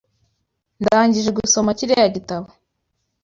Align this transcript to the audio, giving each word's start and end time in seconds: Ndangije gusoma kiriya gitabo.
Ndangije 0.81 1.29
gusoma 1.37 1.75
kiriya 1.77 2.07
gitabo. 2.15 2.47